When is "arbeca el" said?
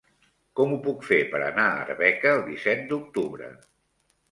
1.85-2.43